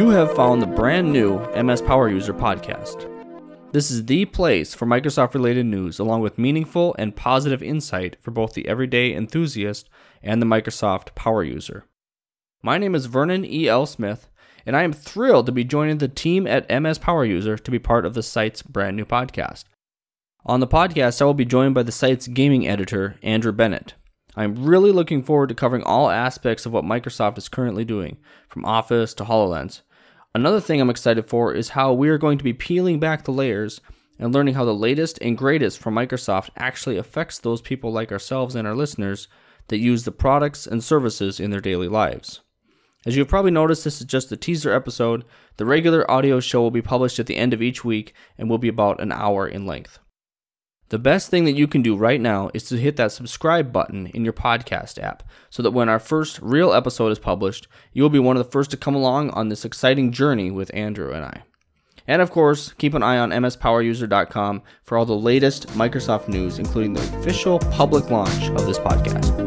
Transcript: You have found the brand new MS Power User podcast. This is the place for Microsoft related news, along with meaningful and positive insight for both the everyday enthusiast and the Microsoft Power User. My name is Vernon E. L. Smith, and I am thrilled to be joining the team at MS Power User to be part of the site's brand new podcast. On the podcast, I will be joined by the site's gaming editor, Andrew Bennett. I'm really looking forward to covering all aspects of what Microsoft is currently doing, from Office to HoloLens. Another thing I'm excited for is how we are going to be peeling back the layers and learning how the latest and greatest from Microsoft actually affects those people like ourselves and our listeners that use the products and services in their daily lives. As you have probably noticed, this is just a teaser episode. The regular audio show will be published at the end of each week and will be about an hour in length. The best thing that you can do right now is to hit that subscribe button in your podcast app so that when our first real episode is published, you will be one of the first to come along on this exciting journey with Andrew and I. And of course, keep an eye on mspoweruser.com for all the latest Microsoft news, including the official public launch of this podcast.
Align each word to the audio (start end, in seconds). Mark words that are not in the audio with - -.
You 0.00 0.08
have 0.08 0.34
found 0.34 0.62
the 0.62 0.66
brand 0.66 1.12
new 1.12 1.40
MS 1.54 1.82
Power 1.82 2.08
User 2.08 2.32
podcast. 2.32 3.06
This 3.72 3.90
is 3.90 4.06
the 4.06 4.24
place 4.24 4.72
for 4.72 4.86
Microsoft 4.86 5.34
related 5.34 5.66
news, 5.66 5.98
along 5.98 6.22
with 6.22 6.38
meaningful 6.38 6.96
and 6.98 7.14
positive 7.14 7.62
insight 7.62 8.16
for 8.18 8.30
both 8.30 8.54
the 8.54 8.66
everyday 8.66 9.14
enthusiast 9.14 9.90
and 10.22 10.40
the 10.40 10.46
Microsoft 10.46 11.14
Power 11.14 11.44
User. 11.44 11.84
My 12.62 12.78
name 12.78 12.94
is 12.94 13.04
Vernon 13.04 13.44
E. 13.44 13.68
L. 13.68 13.84
Smith, 13.84 14.30
and 14.64 14.74
I 14.74 14.84
am 14.84 14.94
thrilled 14.94 15.44
to 15.44 15.52
be 15.52 15.64
joining 15.64 15.98
the 15.98 16.08
team 16.08 16.46
at 16.46 16.70
MS 16.70 16.96
Power 16.96 17.26
User 17.26 17.58
to 17.58 17.70
be 17.70 17.78
part 17.78 18.06
of 18.06 18.14
the 18.14 18.22
site's 18.22 18.62
brand 18.62 18.96
new 18.96 19.04
podcast. 19.04 19.64
On 20.46 20.60
the 20.60 20.66
podcast, 20.66 21.20
I 21.20 21.26
will 21.26 21.34
be 21.34 21.44
joined 21.44 21.74
by 21.74 21.82
the 21.82 21.92
site's 21.92 22.26
gaming 22.26 22.66
editor, 22.66 23.16
Andrew 23.22 23.52
Bennett. 23.52 23.92
I'm 24.34 24.64
really 24.64 24.92
looking 24.92 25.22
forward 25.22 25.50
to 25.50 25.54
covering 25.54 25.82
all 25.82 26.08
aspects 26.08 26.64
of 26.64 26.72
what 26.72 26.84
Microsoft 26.84 27.36
is 27.36 27.50
currently 27.50 27.84
doing, 27.84 28.16
from 28.48 28.64
Office 28.64 29.12
to 29.12 29.24
HoloLens. 29.24 29.82
Another 30.34 30.60
thing 30.60 30.80
I'm 30.80 30.90
excited 30.90 31.28
for 31.28 31.52
is 31.52 31.70
how 31.70 31.92
we 31.92 32.08
are 32.08 32.18
going 32.18 32.38
to 32.38 32.44
be 32.44 32.52
peeling 32.52 33.00
back 33.00 33.24
the 33.24 33.32
layers 33.32 33.80
and 34.18 34.32
learning 34.32 34.54
how 34.54 34.64
the 34.64 34.74
latest 34.74 35.18
and 35.20 35.36
greatest 35.36 35.78
from 35.78 35.94
Microsoft 35.94 36.50
actually 36.56 36.96
affects 36.96 37.38
those 37.38 37.60
people 37.60 37.90
like 37.90 38.12
ourselves 38.12 38.54
and 38.54 38.68
our 38.68 38.74
listeners 38.74 39.26
that 39.68 39.78
use 39.78 40.04
the 40.04 40.12
products 40.12 40.66
and 40.66 40.84
services 40.84 41.40
in 41.40 41.50
their 41.50 41.60
daily 41.60 41.88
lives. 41.88 42.40
As 43.06 43.16
you 43.16 43.22
have 43.22 43.28
probably 43.28 43.50
noticed, 43.50 43.82
this 43.82 44.00
is 44.00 44.06
just 44.06 44.30
a 44.30 44.36
teaser 44.36 44.72
episode. 44.72 45.24
The 45.56 45.64
regular 45.64 46.08
audio 46.08 46.38
show 46.38 46.60
will 46.60 46.70
be 46.70 46.82
published 46.82 47.18
at 47.18 47.26
the 47.26 47.36
end 47.36 47.52
of 47.52 47.62
each 47.62 47.84
week 47.84 48.14
and 48.38 48.48
will 48.48 48.58
be 48.58 48.68
about 48.68 49.00
an 49.00 49.10
hour 49.10 49.48
in 49.48 49.66
length. 49.66 49.98
The 50.90 50.98
best 50.98 51.30
thing 51.30 51.44
that 51.44 51.56
you 51.56 51.68
can 51.68 51.82
do 51.82 51.96
right 51.96 52.20
now 52.20 52.50
is 52.52 52.64
to 52.64 52.76
hit 52.76 52.96
that 52.96 53.12
subscribe 53.12 53.72
button 53.72 54.08
in 54.08 54.24
your 54.24 54.32
podcast 54.32 55.00
app 55.00 55.22
so 55.48 55.62
that 55.62 55.70
when 55.70 55.88
our 55.88 56.00
first 56.00 56.40
real 56.42 56.72
episode 56.72 57.12
is 57.12 57.18
published, 57.20 57.68
you 57.92 58.02
will 58.02 58.10
be 58.10 58.18
one 58.18 58.36
of 58.36 58.44
the 58.44 58.50
first 58.50 58.72
to 58.72 58.76
come 58.76 58.96
along 58.96 59.30
on 59.30 59.48
this 59.48 59.64
exciting 59.64 60.10
journey 60.10 60.50
with 60.50 60.74
Andrew 60.74 61.12
and 61.12 61.24
I. 61.24 61.44
And 62.08 62.20
of 62.20 62.32
course, 62.32 62.72
keep 62.72 62.94
an 62.94 63.04
eye 63.04 63.18
on 63.18 63.30
mspoweruser.com 63.30 64.62
for 64.82 64.98
all 64.98 65.06
the 65.06 65.14
latest 65.14 65.68
Microsoft 65.68 66.26
news, 66.26 66.58
including 66.58 66.94
the 66.94 67.18
official 67.20 67.60
public 67.60 68.10
launch 68.10 68.48
of 68.48 68.66
this 68.66 68.80
podcast. 68.80 69.39